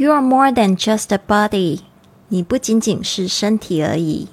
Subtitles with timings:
[0.00, 1.81] You are more than just a body，
[2.29, 4.29] 你不仅仅是身体而已。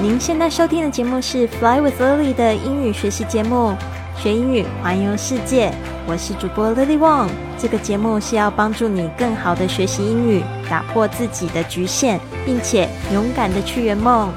[0.00, 3.74] 您现在收听的节目是《Fly with Lily》的英语学习节目，
[4.16, 5.72] 学英语环游世界。
[6.06, 7.28] 我是主播 Lily Wong。
[7.58, 14.30] 这个节目是要帮助你更好的学习英语，打破自己的局限，并且勇敢的去圆梦。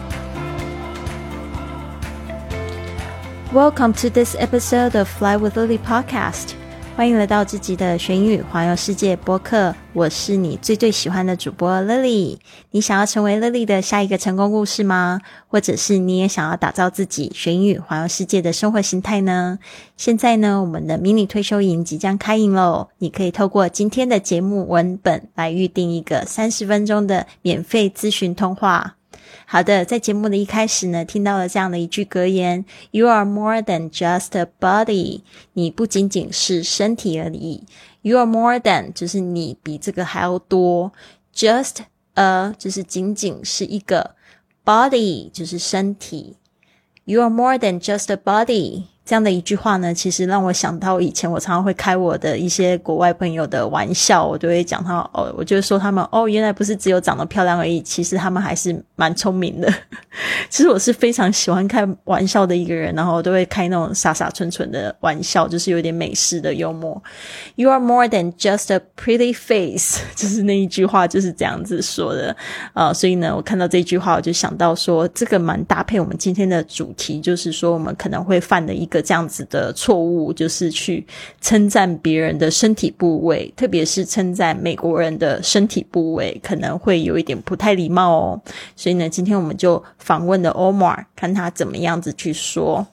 [3.53, 6.53] Welcome to this episode of Fly with Lily podcast.
[6.99, 12.37] 欢迎来到自己的学英语环游世界播客，我是你最最喜欢的主播 Lily。
[12.71, 15.21] 你想要成为 Lily 的下一个成功故事吗？
[15.47, 19.59] 或者是你也想要打造自己学英语环游世界的生活形态呢？
[19.95, 22.89] 现在呢，我们的迷你退休营即将开营喽！
[22.97, 28.97] 你可以透过今天的节目文本来预定一个三十分钟的免费咨询通话。
[29.45, 35.21] 好的，在节目的一开始呢，听到了这样的一句格言：“You are more than just a body。”
[35.53, 37.63] 你不仅仅是身体而已。
[38.01, 40.93] You are more than 就是你比这个还要多。
[41.35, 41.77] Just
[42.13, 44.15] a 就是仅仅是一个
[44.63, 46.35] body 就是身体。
[47.05, 48.83] You are more than just a body。
[49.09, 59.67] 这样的一句话呢，其实让我想到以前我常常会开我的一些国外朋友的玩笑，我就会讲他哦，我就说他们哦，原来不是只有长得漂亮而已，其实他们还是蛮聪明的。
[60.47, 67.01] 其实我是非常喜欢开玩笑的一个人，然后我都会开那种傻傻蠢蠢的玩笑，就是有点美式的幽默。
[67.55, 72.35] You are more than just a pretty face， 就是那一句话就是这样子说的
[72.73, 72.93] 啊。
[72.93, 78.98] 所以呢，我看到这句话，我就想到说，这个蛮搭配我们今天的主题，就是说我们可能会犯的一个。
[79.01, 81.05] 这样子的错误，就是去
[81.41, 88.41] 称赞别人的身体部位，特别是称赞美国人的身体部位，可能会有一点不太礼貌哦。
[88.75, 92.85] 所以呢，今天我们就访问了 Omar，看他怎么样子去说。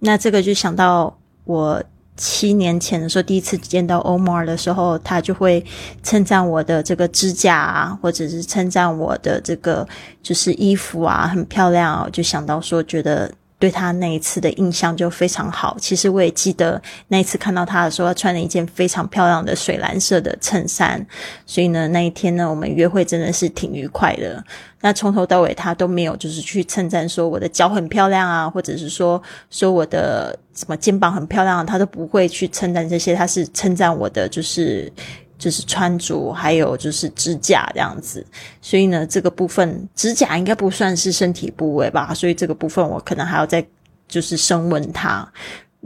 [0.00, 1.82] 那这个就想到我
[2.16, 5.64] 七年前的时候，第一次见到 Omar 的时候，他就会
[6.02, 9.86] 称赞我的这个指甲啊，或者是称赞我的这个
[10.22, 12.08] 就是衣服啊，很漂亮。
[12.10, 13.30] 就想到说，觉得。
[13.58, 15.76] 对他那一次的印象就非常好。
[15.80, 21.04] 其实我也记得那一次看到他的时候，他穿了一件非常漂亮的水蓝色的衬衫。
[21.44, 24.42] 所以呢，那一天呢，我们约会真的是挺愉快的。
[24.80, 29.20] 那从头到尾他都没有就是去称赞说我的脚很漂亮啊，或者是说
[29.50, 33.14] 说我的什么肩膀很漂亮，他都不会去称赞这些。
[33.14, 34.92] 他是称赞我的就是。
[35.38, 38.26] 就是穿着，还有就是指甲这样子，
[38.60, 43.64] 所以呢，这个部分指甲应该不算是身体部位吧，所以这个部分我可能还要再
[44.08, 45.26] 就是升温它，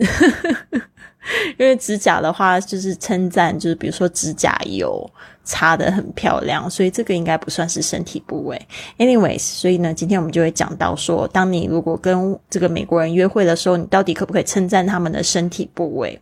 [1.58, 5.08] 因为指甲的话就是称赞，就是比如说指甲油
[5.44, 8.60] 擦的很漂亮，所以这个应该不算是身体部位。
[8.98, 16.20] Anyways，所以呢，今天我们就会讲到说，当你如果跟这个美国人约会的时候，你到底可不可以称赞他们的身体部位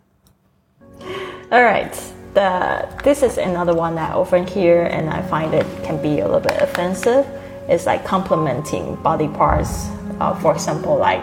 [1.51, 1.93] ？All right.
[2.35, 6.21] The this is another one that I often hear and I find it can be
[6.21, 7.27] a little bit offensive.
[7.69, 9.89] It's like complimenting body parts.
[10.21, 11.23] Uh, for example, like,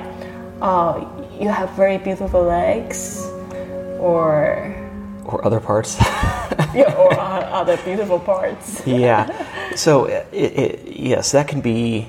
[0.61, 1.05] oh,
[1.39, 3.25] you have very beautiful legs,
[3.99, 4.73] or
[5.25, 5.97] or other parts.
[6.73, 8.81] yeah, or uh, other beautiful parts.
[8.87, 9.75] yeah.
[9.75, 12.07] So it, it, yes, that can be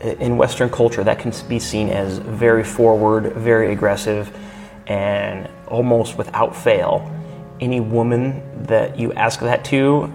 [0.00, 4.30] in Western culture that can be seen as very forward, very aggressive,
[4.86, 7.10] and almost without fail
[7.60, 10.12] any woman that you ask that to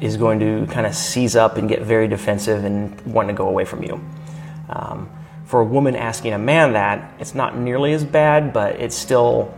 [0.00, 3.48] is going to kind of seize up and get very defensive and want to go
[3.48, 4.00] away from you.
[4.68, 5.10] Um,
[5.46, 9.54] for a woman asking a man that, it's not nearly as bad, but it's still,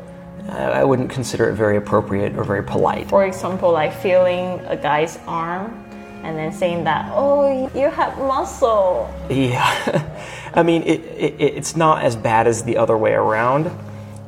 [0.48, 3.08] I wouldn't consider it very appropriate or very polite.
[3.08, 5.84] For example, like feeling a guy's arm
[6.22, 9.12] and then saying that, oh, you have muscle.
[9.30, 10.14] Yeah.
[10.54, 13.70] I mean, it, it, it's not as bad as the other way around,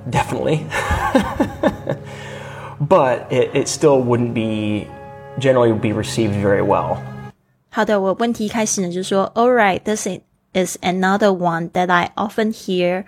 [0.09, 0.67] definitely.
[2.90, 4.88] but it, it still wouldn't be
[5.40, 6.98] generally be received very well.
[7.70, 10.08] 好的，我问题开始呢，就是说，All right, this
[10.54, 13.04] is another one that I often hear。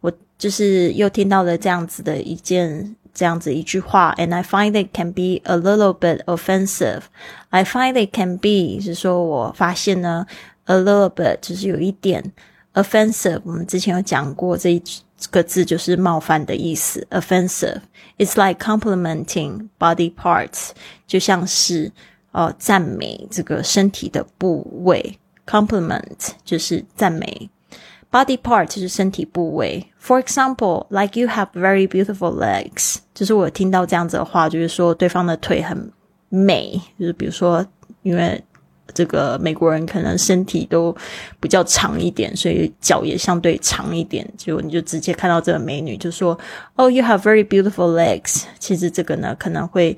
[0.00, 7.02] 我就是又听到了这样子的一件这样子一句话，and I find it can be a little bit offensive.
[7.50, 10.26] I find it can be 是说我发现呢，
[10.66, 12.32] a little bit 就是有一点
[12.74, 13.40] offensive。
[13.44, 14.82] 我们之前有讲过这一
[15.17, 17.81] 这个字就是冒犯的意思，offensive。
[18.17, 20.69] It's like complimenting body parts，
[21.07, 21.91] 就像是
[22.31, 25.17] 呃赞美这个身体的部位。
[25.45, 27.49] Compliment 就是赞美
[28.11, 29.87] ，body part 就是身体部位。
[29.99, 35.91] For example, like you have very beautiful legs，就是我听到这样子的话，就是说对方的腿很
[36.29, 37.65] 美，就是比如说
[38.03, 38.43] 因为。
[38.93, 40.95] 这个美国人可能身体都
[41.39, 44.27] 比较长一点，所以脚也相对长一点。
[44.37, 46.37] 就你就直接看到这个美女，就说
[46.75, 49.97] ：“Oh, you have very beautiful legs。”其实这个呢，可能会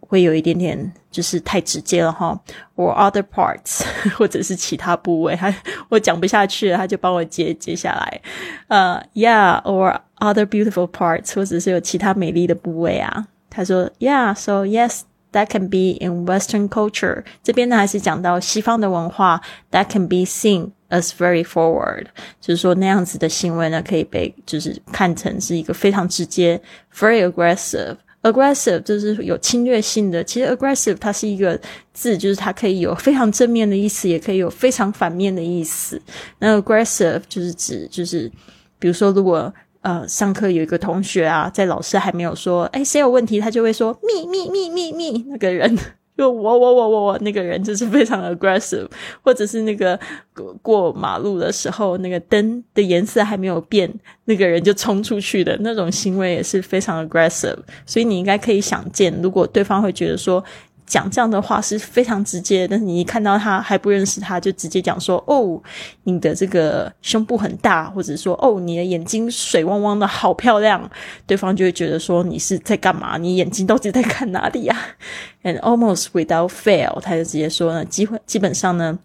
[0.00, 2.40] 会有一点点就是太直接了哈
[2.76, 3.82] ，or other parts
[4.16, 5.54] 或者是其他部位，他
[5.88, 8.20] 我讲不下去了，他就帮我接接下来，
[8.68, 13.26] 呃，yeah，or other beautiful parts 或者是有其他美丽的部位啊。
[13.50, 15.00] 他说，yeah，so yes。
[15.32, 17.22] That can be in Western culture。
[17.42, 19.40] 这边呢还是讲到西方的文化
[19.70, 22.06] ，that can be seen as very forward，
[22.40, 26.58] 就是说那样子的行为呢，可以被就是看成是一个非常直接
[26.94, 27.96] ，very aggressive。
[28.22, 30.24] aggressive 就是有侵略性的。
[30.24, 31.60] 其实 aggressive 它是一个
[31.92, 36.00] 字，就是它可以有非常正面的意思，也可以有非常反面的意思。
[36.38, 38.30] 那 aggressive 就是指就是，
[38.78, 45.76] 比如说如果呃上课有一个同学啊，在老师还没有说哎谁有问题，他就会说 me me me me me 那个人。
[46.16, 48.88] 就 我我我我我那个人就是非常 aggressive，
[49.22, 49.96] 或者是那个
[50.34, 53.88] 过过马路的时候，那个灯的颜色还没有变，
[54.24, 57.58] 那个人就冲出去的那种行为也是非常 aggressive。
[57.86, 60.42] 所以你应该可以想见，如果对方会觉得说。
[60.88, 65.62] 讲这样的话是非常直接，但是你一看到他还不认识他，就直接讲说：“哦，
[66.04, 70.90] 你的这个胸部很大，或者说哦，你的眼睛水汪汪的好漂亮。”
[71.26, 73.18] 对方就会觉得说你是在干嘛？
[73.18, 74.76] 你眼睛到底在看哪里呀？
[75.44, 78.98] And almost without fail，他就直接说呢，基本基本上呢。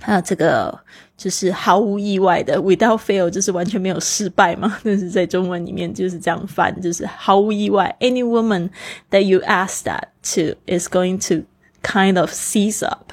[0.00, 0.76] 啊，这个
[1.22, 4.76] 就是毫无意外的，without fail，就是完全没有失败嘛。
[4.82, 7.94] 但是在中文里面就是这样翻，就是毫无意外。
[8.00, 8.70] Any woman
[9.12, 11.46] that you ask that to is going to
[11.80, 13.12] kind of seize up，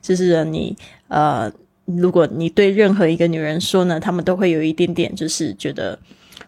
[0.00, 0.76] 就是你
[1.08, 1.50] 呃，
[1.84, 5.98] 如果你对任何一个女人说呢，她们都会有一点点，就是觉得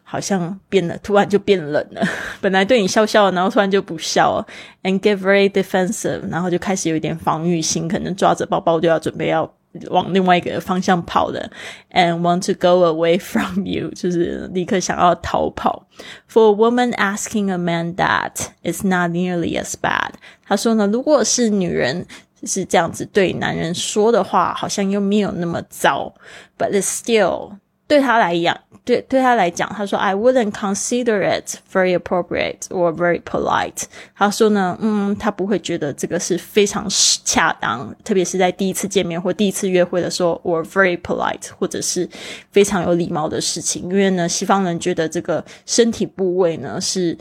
[0.04, 2.06] 好像变了，突然就变冷了。
[2.40, 4.46] 本来对你笑笑，然后突然就不笑
[4.84, 9.52] ，and get very defensive，然后就开始有一点防御心，可能抓着包包就要准备要。
[9.89, 11.51] 往另外一个方向跑的，
[11.91, 15.85] and want to go away from you，就是立刻想要逃跑。
[16.29, 20.11] For a woman asking a man that is not nearly as bad，
[20.47, 22.05] 他说呢，如果是女人
[22.43, 26.13] 是这样子对男人说的话，好像又没有那么糟，
[26.57, 27.57] but it's still
[27.90, 28.56] 对他来讲。
[28.82, 33.82] 对对他来讲，他说 I wouldn't consider it very appropriate or very polite。
[34.16, 36.86] 他说呢，嗯，他不会觉得这个是非常
[37.24, 42.08] 恰当，特别是在第一次见面或第一次约会的时候，or very polite，或者是
[42.50, 43.82] 非常有礼貌的事情。
[43.82, 47.16] 因为呢，西方人觉得这个身体部位呢是。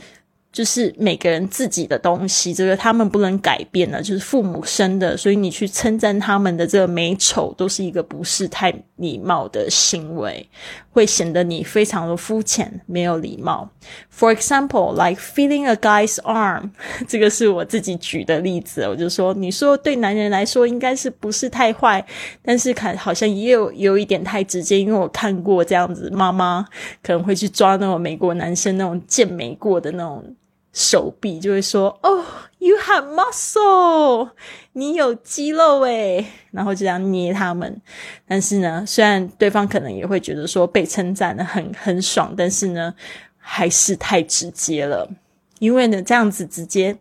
[0.52, 10.44] 就是每个人自己的东西，这个他们不能改变的，就是父母生的，所以你去称赞他们的这个美丑，都是一个不是太礼貌的行为，
[10.90, 13.70] 会显得你非常的肤浅，没有礼貌。
[14.12, 16.70] For example, like feeling a guy's arm，
[17.06, 22.04] 这个是我自己举的例子，我就说，你说对男人来说应该是不是太坏，
[22.42, 26.66] 但是看好像也有有一点太直接，因为我看过这样子，妈妈
[27.04, 30.24] 可能会去抓那种美国男生那种健美过的那种。
[30.72, 32.24] 手臂就会说：“哦
[32.58, 34.30] ，You have muscle，
[34.72, 37.80] 你有肌肉诶。”然后就这样捏他们。
[38.26, 42.94] 但是呢，虽然对方可能也会觉得说被称赞的很很爽，但是呢，
[43.38, 45.10] 还是太直接了。
[45.58, 46.96] 因为呢，这样子直接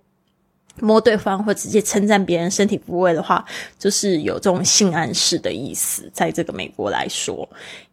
[0.80, 3.45] 摸对方或直接称赞别人身体部位的话，
[3.77, 6.10] 就是有这种性暗示的意思。
[6.12, 7.48] 在这个美国来说。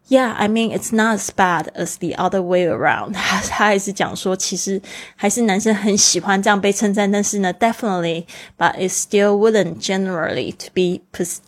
[0.07, 3.13] Yeah, I mean it's not as bad as the other way around.
[3.13, 4.81] 他 他还是讲说，其实
[5.15, 8.25] 还是男生很喜欢这样被称赞，但是呢，definitely,
[8.57, 10.99] but it still wouldn't generally to be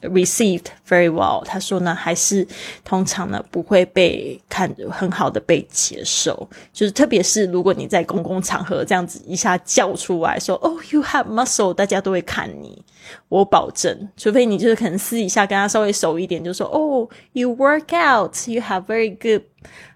[0.08, 1.44] received very well.
[1.44, 2.48] 他说呢，还是
[2.86, 12.82] 通常呢不会被看很好的被接受，就是特别是如果你在公共场合这样子一下叫出来说，Oh, you have muscle，大家都会看你。
[13.29, 19.43] 我保证，除非你就是可能私底下跟他稍微熟一点，就说哦，you work out，you have very good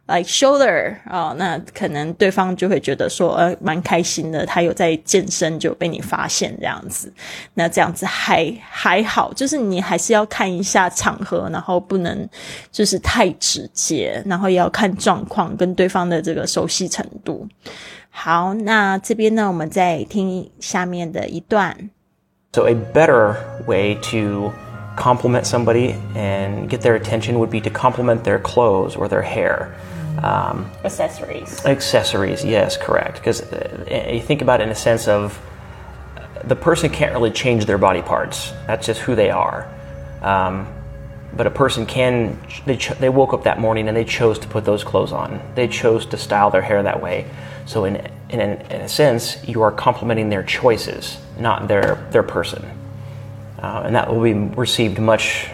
[0.06, 7.12] like shoulder 啊，那可能对方就会觉得说，呃，蛮开心的，他有在健身就被你发现这样子，
[7.54, 12.28] 那这样子还还好，就是你还是要看一下场合，然后不能
[12.70, 17.46] 就是太直接，然后也要看状况跟对方的这个熟悉程度。
[18.10, 21.90] 好，那这边呢，我们再听下面的一段。
[22.54, 24.52] So, a better way to
[24.94, 29.74] compliment somebody and get their attention would be to compliment their clothes or their hair.
[30.22, 31.64] Um, accessories.
[31.64, 33.14] Accessories, yes, correct.
[33.14, 35.40] Because uh, you think about it in a sense of
[36.44, 38.50] the person can't really change their body parts.
[38.66, 39.66] That's just who they are.
[40.20, 40.68] Um,
[41.36, 42.38] but a person can.
[42.66, 45.40] They, ch- they woke up that morning and they chose to put those clothes on.
[45.54, 47.26] They chose to style their hair that way.
[47.66, 47.96] So in
[48.28, 52.64] in, an, in a sense, you are complimenting their choices, not their their person,
[53.62, 55.48] uh, and that will be received much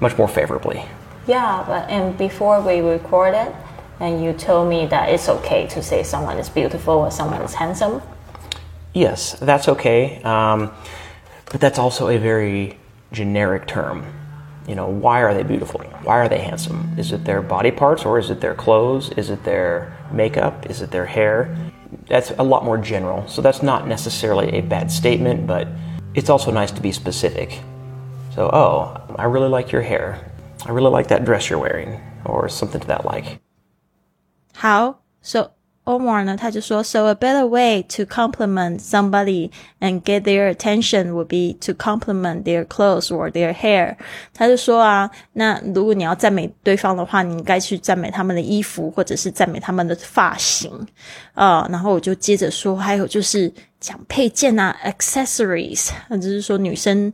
[0.00, 0.84] much more favorably.
[1.26, 3.54] Yeah, but and before we recorded,
[4.00, 7.54] and you told me that it's okay to say someone is beautiful or someone is
[7.54, 8.02] handsome.
[8.94, 10.22] yes, that's okay.
[10.22, 10.72] Um,
[11.52, 12.78] but that's also a very
[13.12, 14.04] generic term.
[14.70, 15.80] You know, why are they beautiful?
[16.04, 16.94] Why are they handsome?
[16.96, 19.10] Is it their body parts or is it their clothes?
[19.16, 20.70] Is it their makeup?
[20.70, 21.56] Is it their hair?
[22.06, 23.26] That's a lot more general.
[23.26, 25.66] So that's not necessarily a bad statement, but
[26.14, 27.58] it's also nice to be specific.
[28.36, 30.30] So, oh, I really like your hair.
[30.64, 33.40] I really like that dress you're wearing, or something to that like.
[34.54, 35.50] 好，so
[35.84, 41.72] Omar 呢，他就说，So a better way to compliment somebody and get their attention would be to
[41.72, 43.96] compliment their clothes or their hair。
[44.34, 50.70] 他就说啊，那如果你要赞美对方的话，你应该去赞美他们的衣服，或者是赞美他们的发型
[51.34, 51.66] 啊。
[51.70, 57.12] 然后我就接着说，还有就是讲配件啊，accessories，那就是说女生。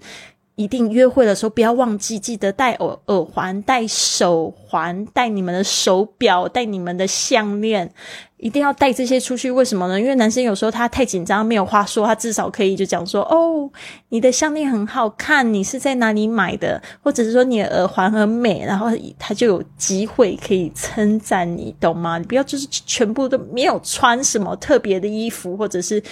[0.56, 7.92] 一定约会的时候不要忘记，记得戴耳耳环、戴手环、戴你们的手表、戴你们的项链，
[8.38, 9.50] 一定要带这些出去。
[9.50, 10.00] 为什么呢？
[10.00, 13.70] 因为男生有时候他太紧张，没有话说，他至少可以就讲说：“哦，
[14.08, 18.86] 你的项链很好看，你是在哪里买的？”或者是说你的耳环很美，然后
[19.18, 22.16] 他就有机会可以称赞你，懂吗？
[22.16, 26.02] 你不要就是全部都没有穿什么特别的衣服，或者是。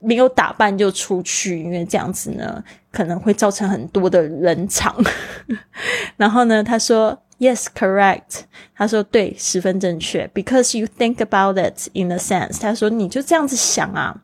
[0.00, 4.96] 没有打扮就出去，因为这样子呢，可能会造成很多的冷场。
[6.16, 8.42] 然后呢，他说，Yes, correct。
[8.74, 10.28] 他说对，十分正确。
[10.34, 12.60] Because you think about it in a sense。
[12.60, 14.16] 他说你就这样子想啊，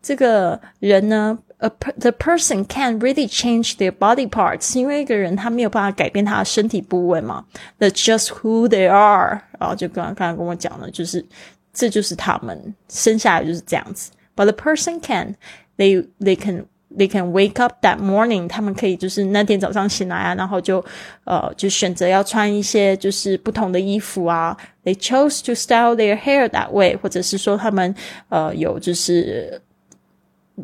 [0.00, 1.68] 这个人呢，a
[1.98, 7.44] the person can really change their body parts，因为一个人他没有办法改变他的身体部位嘛。
[7.80, 9.42] That's just who they are。
[9.58, 11.24] 然后就刚刚刚跟我讲的，就是
[11.72, 14.12] 这就是他们生下来就是这样子。
[14.35, 15.35] But the person can,
[15.77, 20.83] they they can they can wake up that morning，他们可以就是那天早上醒来啊，然后就
[21.25, 24.57] 呃就选择要穿一些就是不同的衣服啊。
[24.83, 27.93] They chose to style their hair that way，或者是说他们
[28.29, 29.61] 呃有就是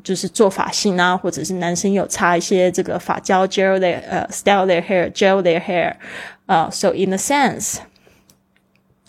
[0.04, 5.94] 就是做发型啊，或者是男生有擦一些这个发胶 gel their 呃 style their hair gel their hair，
[6.46, 7.78] 呃，so in a sense。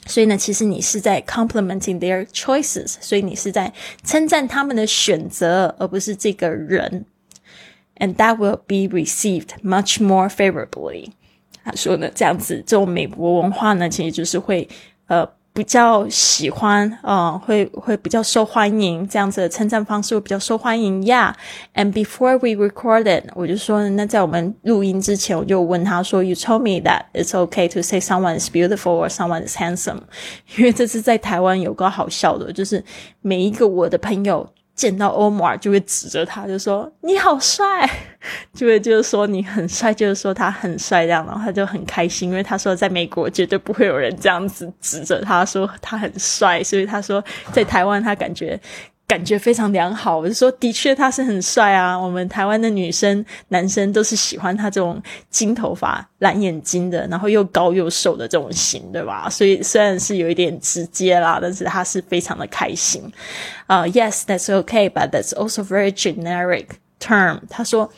[0.06, 3.72] 所以呢，其实你是在 complimenting their choices，所以你是在
[4.04, 7.04] 称赞他们的选择，而不是这个人。
[7.96, 11.10] And that will be received much more favorably。
[11.64, 14.68] 他说呢，这样子，这种美国文化呢，其实就是会
[15.06, 15.28] 呃。
[15.53, 21.35] 比较喜欢，呃，会会比较受欢迎，这样子的称赞方式会比较受欢迎呀。
[21.75, 29.45] And before we recorded，我就说，那在我们录音之前，我就问他说，You told me that it's okay to say someone is beautiful or someone
[29.47, 29.99] is handsome，
[30.57, 32.83] 因为这是在台湾有个好笑的，就是
[33.21, 34.49] 每一个我的朋友。
[34.75, 37.89] 见到欧姆尔就会指着他，就说你好帅，
[38.53, 48.59] 就会就是说你很帅，就是说他很帅这样，然后他就很开心，因为他说在美国绝对不会有人这样子指着他说他很帅，所以他说在台湾他感觉。
[49.05, 51.95] 感觉非常良好，我就说，的确他是很帅啊。
[51.95, 59.29] 我们台湾的女生、男生都是喜欢他这种金头发、蓝眼睛的，然后又高又瘦的这种型，对吧？
[59.29, 63.03] 所以虽然是有一点直接啦，但是他是非常的开心
[63.67, 63.85] 啊。
[63.85, 66.67] Yes, that's okay, but that's also very generic
[66.99, 67.41] term。
[67.49, 67.91] 他说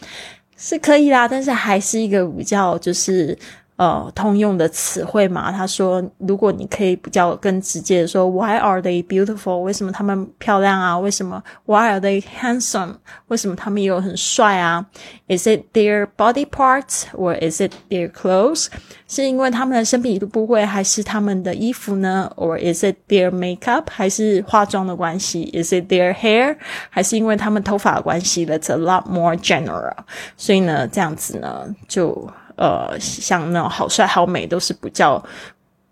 [0.57, 3.37] 是可以啦，但是还是一个比较就是。
[3.76, 9.56] 呃，通用的词汇嘛，他说，如果你可以比较更直接的说，Why are they beautiful？
[9.60, 10.98] 为什么他们漂亮啊？
[10.98, 11.42] 为什么？
[11.64, 12.96] Why are they handsome？
[13.28, 14.84] 为什么他们也有很帅啊？
[15.28, 18.66] Is it their body parts or is it their clothes？
[19.08, 22.30] 是因为他们的身体部位，还是他们的衣服呢？
[22.36, 23.84] Or is it their makeup？
[23.90, 25.50] 还是化妆的关系？
[25.54, 26.58] Is it their hair？
[26.90, 28.44] 还是因为他们头发的关系？
[28.44, 29.94] That's a lot more general。
[30.36, 32.28] 所以呢，这样子呢，就。
[32.57, 35.23] 呃，像那种好帅好美都是比较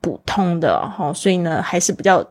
[0.02, 2.26] 普通的哈，所以呢，还是比较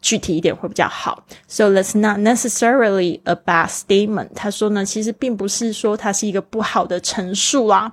[0.00, 1.24] 具体一点会比较好。
[1.48, 4.30] So that's not necessarily a bad statement。
[4.34, 7.92] 他说呢，其实并不是说它是一个不好的陈述啦，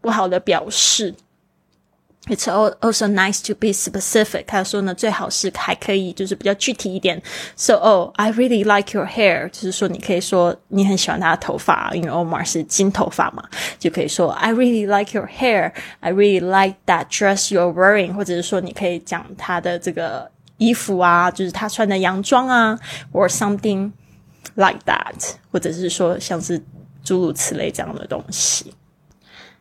[0.00, 1.14] 不好的表示。
[2.27, 4.45] It's also nice to be specific。
[4.47, 7.21] 他说呢，最好是还可以就是比较具体一点。
[7.57, 9.49] So, oh, I really like your hair。
[9.49, 13.43] 就是说，你可以说你很喜欢他的头发，因为 Omar 是金头发嘛，
[13.77, 15.73] 就可以说 I really like your hair.
[15.99, 18.13] I really like that dress you're wearing。
[18.13, 22.79] 或者是说，你可以讲他的这个衣服啊，就是他穿的洋装啊，
[23.11, 23.91] or something
[24.55, 25.33] like that。
[25.51, 26.63] 或者是说，像是
[27.03, 28.73] 诸如此类这样的东西。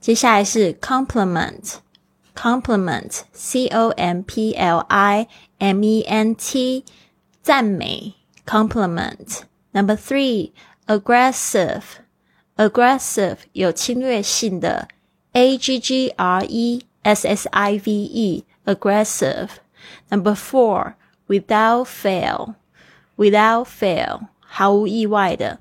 [0.00, 6.86] 接下来是 compliment，compliment，c o m p l i m e n t，
[7.42, 8.14] 赞美
[8.46, 9.40] ，compliment。
[9.72, 10.52] Number three,
[10.86, 11.82] aggressive,
[12.56, 14.88] aggressive 有侵略性的
[15.33, 19.49] ，a g g r e s s i v e, aggressive.
[20.09, 20.95] Number four,
[21.27, 22.55] without fail,
[23.15, 25.59] without fail 毫无意外的，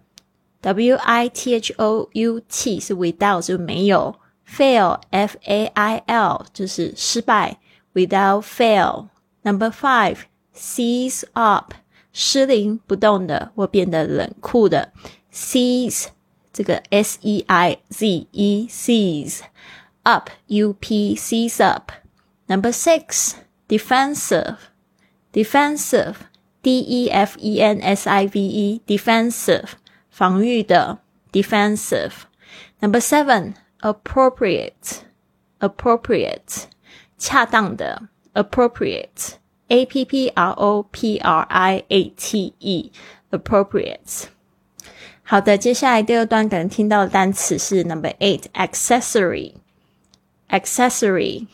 [0.62, 7.58] w i t h o u t 是 without 就没有，fail f a i l 就是失败，
[7.94, 9.08] without fail.
[9.42, 10.18] Number five,
[10.54, 11.74] seize up
[12.12, 14.92] 失灵不动的或变得冷酷的，
[15.32, 16.06] seize
[16.52, 19.40] 这个 s e i z e seize
[20.04, 21.92] up u p seize up.
[22.48, 23.34] Number six,
[23.68, 24.56] defensive
[25.32, 26.16] defensive
[26.62, 29.72] d e f e n s i v e defensive
[30.10, 30.98] 防御的
[31.30, 32.12] defensive.
[32.80, 35.02] Number seven, appropriate
[35.60, 36.64] appropriate
[37.18, 39.34] 恰当的 appropriate
[39.68, 42.90] a p p r o p r i a t e
[43.30, 44.24] appropriate。
[45.22, 49.52] 好的，接下来第二段可能听到的单词是 number eight accessory
[50.52, 51.46] accessory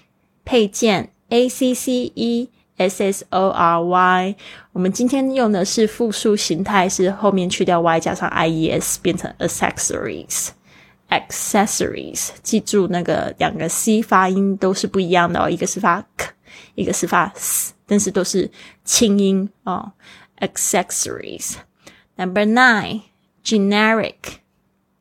[0.45, 4.37] 配件 a c c e s s o r y。
[4.73, 16.31] 我们今天用的是复数形态，是后面去掉 y 加上 i e s 变成 accessories。accessories，记住那个两个 c 发音都是不一样的哦，一个是发 k，
[16.75, 17.73] 一个是发 s。
[17.87, 18.51] 但是都是
[18.83, 19.93] 轻音哦。
[20.39, 21.57] Accessories.
[22.17, 23.03] Number nine,
[23.45, 24.15] generic,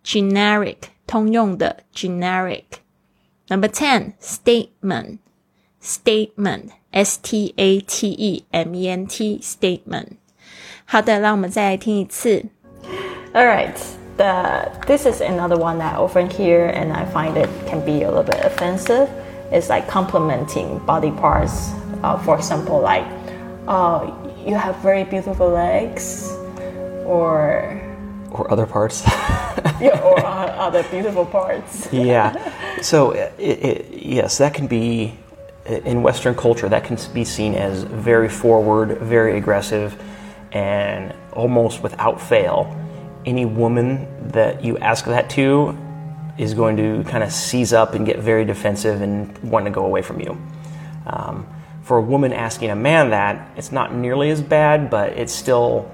[0.03, 0.75] generic
[1.07, 2.65] 通用的 generic.
[3.50, 5.19] Number ten, statement,
[5.81, 10.17] statement, s t a t e m e n t, statement.
[10.86, 12.45] 好的，让我们再来听一次。
[13.33, 13.75] All right.
[14.15, 18.03] The, this is another one that I often hear, and I find it can be
[18.03, 19.10] a little bit offensive.
[19.51, 23.05] It's like complimenting body parts uh, for example, like,
[23.67, 24.12] uh,
[24.45, 26.29] you have very beautiful legs,
[27.05, 27.81] or
[28.30, 29.02] or other parts.
[29.80, 31.88] yeah, or uh, other beautiful parts.
[31.92, 32.80] yeah.
[32.80, 35.19] So it, it, yes, that can be
[35.67, 36.69] in Western culture.
[36.69, 40.00] That can be seen as very forward, very aggressive,
[40.52, 42.75] and almost without fail,
[43.26, 45.76] any woman that you ask that to
[46.38, 49.84] is going to kind of seize up and get very defensive and want to go
[49.84, 50.41] away from you.
[51.06, 51.47] Um,
[51.82, 55.91] for a woman asking a man that, it's not nearly as bad, but it's still,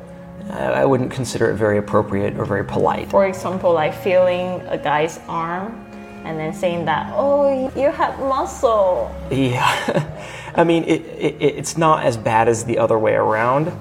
[0.50, 3.10] I wouldn't consider it very appropriate or very polite.
[3.10, 5.84] For example, like feeling a guy's arm
[6.24, 9.14] and then saying that, oh, you have muscle.
[9.30, 10.10] Yeah.
[10.54, 13.72] I mean, it, it, it's not as bad as the other way around,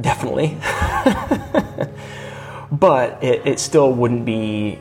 [0.00, 0.56] definitely.
[2.72, 4.78] but it, it still wouldn't be,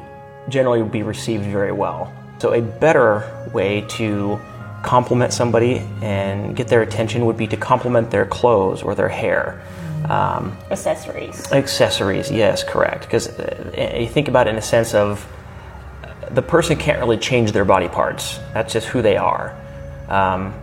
[0.49, 2.11] generally be received very well.
[2.39, 4.39] So, a better way to
[4.83, 9.61] compliment somebody and get their attention would be to compliment their clothes or their hair.
[10.09, 11.51] Um, accessories.
[11.51, 13.05] Accessories, yes, correct.
[13.05, 15.25] Because uh, you think about it in a sense of
[16.31, 18.37] the person can't really change their body parts.
[18.53, 19.55] That's just who they are.
[20.09, 20.53] Um,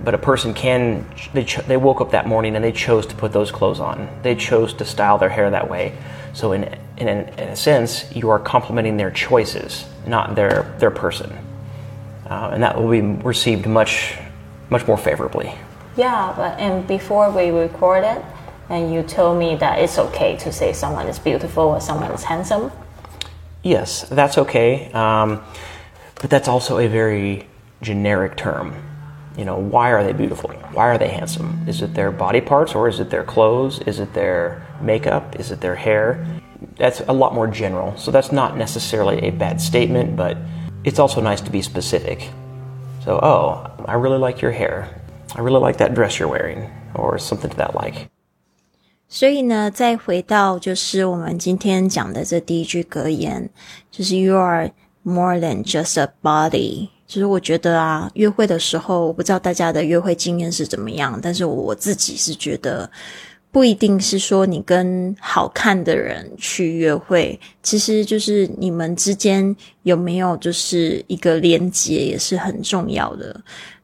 [0.00, 1.06] but a person can.
[1.32, 4.08] They, ch- they woke up that morning and they chose to put those clothes on.
[4.22, 5.96] They chose to style their hair that way.
[6.32, 6.64] So in
[6.98, 11.36] in, in a sense, you are complimenting their choices, not their their person
[12.28, 14.16] uh, and that will be received much,
[14.70, 15.54] much more favorably.
[15.96, 18.22] Yeah, but and before we recorded,
[18.68, 22.24] and you told me that it's okay to say someone is beautiful or someone is
[22.24, 22.72] handsome.
[23.62, 25.42] Yes, that's okay, um,
[26.20, 27.46] but that's also a very
[27.82, 28.74] generic term.
[29.36, 30.50] You know, why are they beautiful?
[30.72, 31.64] Why are they handsome?
[31.68, 33.80] Is it their body parts, or is it their clothes?
[33.80, 35.38] Is it their makeup?
[35.38, 36.26] Is it their hair?
[36.76, 37.96] That's a lot more general.
[37.98, 40.38] So that's not necessarily a bad statement, but
[40.84, 42.30] it's also nice to be specific.
[43.04, 44.88] So, oh, I really like your hair.
[45.34, 48.08] I really like that dress you're wearing, or something to that like.
[49.08, 53.48] 所以呢，再回到就是我们今天讲的这第一句格言，
[53.90, 54.70] 就是 “You are
[55.02, 56.88] more than just a body”。
[57.06, 62.90] 就是我觉得啊，约会的时候，我不知道大家的约会经验是怎么样，但是我自己是觉得。
[63.52, 73.34] 不一定是说你跟好看的人去约会，其实就是你们之间有没有就是一个连接也是很重要的。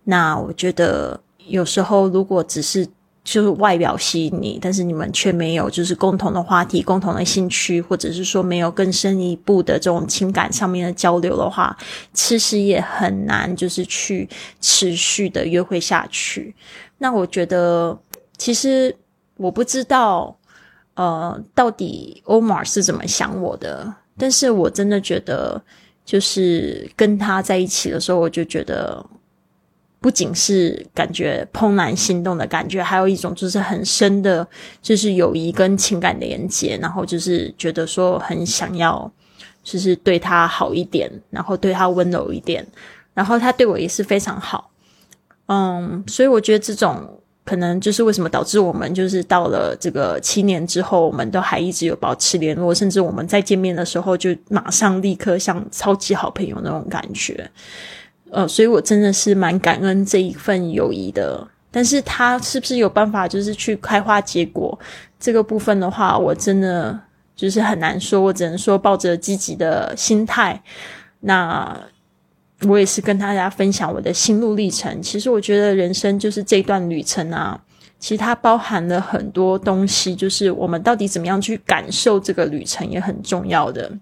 [0.05, 2.87] 那我觉得有时候如果只是
[3.25, 11.77] 就是外表吸引你，但是你们却没有就是共同的话题、共同的兴趣，或者是说没有更深一步的这种情感上面的交流的话，
[12.13, 14.29] 其实也很难就是去
[14.61, 16.55] 持续的约会下去。
[16.99, 17.99] 那我觉得
[18.37, 18.97] 其实。
[19.39, 20.37] 我不知道，
[20.95, 23.93] 呃，到底欧玛是怎么想我的？
[24.17, 25.61] 但是我真的觉得，
[26.05, 29.05] 就是跟他在一起的时候，我就觉得
[30.03, 34.47] 不仅是感觉怦然心动的感觉，还有一种就是很深的，
[34.83, 39.11] 就是友谊跟情感连接，然后就是觉得说很想要，
[39.63, 42.67] 就是对他好一点，然后对他温柔一点，
[43.15, 44.71] 然后他对我也是非常好，
[45.47, 47.09] 嗯，所以我觉得这种
[47.45, 57.49] 可能就是为什么导致我们就是到了这个七年之后，我们都还一直有保持联络，甚至我们再见面的时候就马上立刻像超级好朋友那种感觉。
[58.33, 64.79] 呃，所以我真的是蛮感恩这一份友谊的，但是他是不是有办法就是去开花结果
[65.21, 66.99] 这个部分的话，我真的
[67.37, 70.63] 就是很难说，我只能说抱着积极的心态。
[71.21, 71.79] 那
[72.67, 75.03] 我也是跟大家分享我的心路历程。
[75.03, 77.61] 其实我觉得人生就是这段旅程啊，
[77.99, 83.93] 其实它包含了很多东西，就是我们到底怎么样去感受这个旅程也很重要的。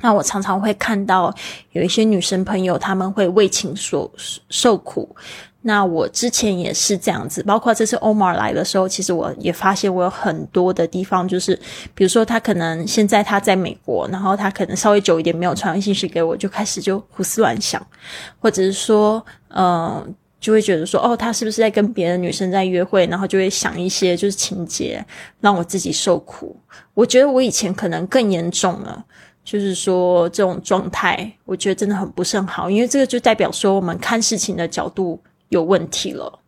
[0.00, 1.34] 那我常常会看到
[1.72, 4.10] 有一些女生朋友，她们会为情所
[4.48, 5.14] 受苦。
[5.60, 11.58] 那我之前也是这样子，包括这次欧 r 来的时候，其实我也发现我有很多的地方，就是
[11.96, 17.84] 比如说他可能现在他在美国，然后他可能稍微久一点没有传信息给我，就开始就胡思乱想，
[18.38, 25.04] 或者是说，嗯，就会觉得说，哦，他是不是在跟别的女生在约会，然后就会想一些就是情节，
[25.40, 26.56] 让我自己受苦。
[26.94, 29.04] 我觉得我以前可能更严重了。
[29.50, 36.38] 就是说，这种状态，我觉得真的很不甚好，因为这个就代表说，我们看事情的角度有问题了。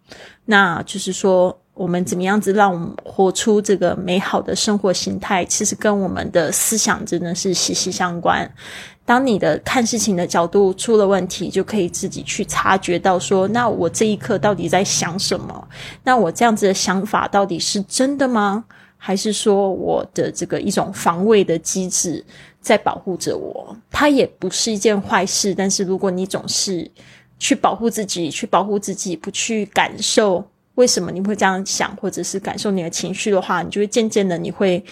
[0.44, 8.46] 那就是说，我们怎么样子让我们活出这个美好的生活形态，其实跟我们的思想真的是息息相关。
[9.06, 15.68] 当你的看事情的角度出了问题，就可以自己去察觉到说，那我这一刻到底在想什么？
[16.04, 18.62] 那我这样子的想法到底是真的吗？
[19.02, 22.22] 还是说我的这个一种防卫的机制？
[22.60, 25.54] 在保护着我，它也不是一件坏事。
[25.54, 26.90] 但是如果你总是
[27.38, 30.44] 去保护自己，去保护自己，不去感受
[30.74, 34.84] 为什么你会这样想，或者是感受你的情绪的话，你就会渐渐的你会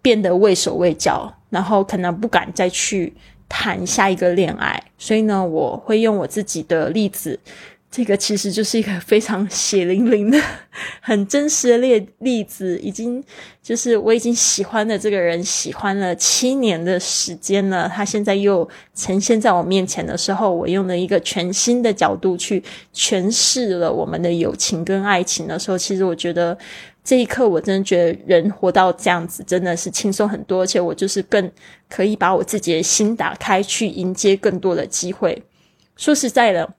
[0.00, 3.12] 变得畏手畏脚，然后可能不敢再去
[3.48, 4.82] 谈下一个恋爱。
[4.96, 7.38] 所以呢，我会用我自己的例子。
[7.88, 10.38] 这个其实就是一个非常血淋淋的、
[11.00, 13.24] 很真实的例例子，已经
[13.62, 17.88] 就是我已经喜欢的这个人，喜欢了七年的时间了。
[17.88, 26.58] 他现在又呈现在我面前的时候，我用了一个全新的角度去诠释了我们的友情跟爱情的时候，其实我觉得
[27.02, 31.50] 这一刻我真的觉得人活到这样子真的是轻松很多，而且我就是更
[31.88, 35.42] 可以把我自己的心打开，去迎接更多的机会。
[35.96, 36.74] 说实在的。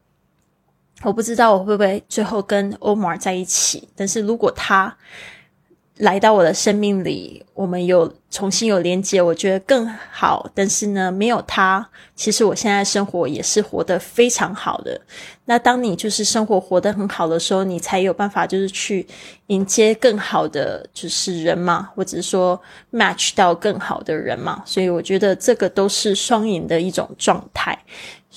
[1.03, 4.95] 我不知道我会不会最后跟欧马尔在一起，但是如果他
[5.97, 10.47] 来到我的生命里，我们有重新有连接，我觉得更好。
[10.53, 14.99] 但是呢，没有他，其实我现在生活也是活得非常好的。
[15.45, 19.07] 那当你就是生活活得很好的时候，你才有办法就是去
[19.47, 22.59] 迎接更好的就是人嘛，或者是说
[22.91, 24.61] match 到更好的人嘛。
[24.65, 27.77] 所以我觉得这个都是双赢的一种状态。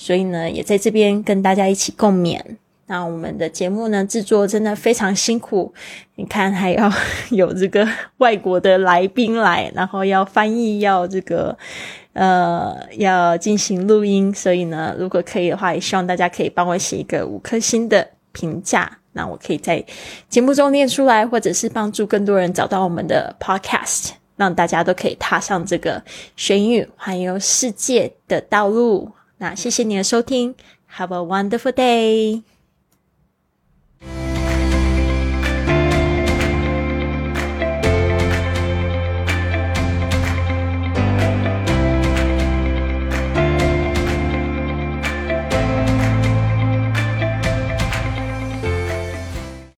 [0.01, 2.41] 所以呢，也在这边跟大家一起共勉。
[2.87, 5.71] 那我们的节目呢，制作真的非常辛苦。
[6.15, 6.91] 你看，还要
[7.29, 7.87] 有这个
[8.17, 11.55] 外国的来宾来，然后要翻译，要这个
[12.13, 14.33] 呃，要进行录音。
[14.33, 19.85] 所以呢，如果可以的话，也希望大家可以帮我写一个五颗星的评价，那我可以在
[20.27, 26.01] 节目中念出来，或者是帮助更多人找到我们的 Podcast，让大家都可以踏上这个
[26.35, 29.11] 学英语环游世界的道路。
[29.40, 30.54] 那谢谢你的收听，
[30.96, 32.49] Have a wonderful day。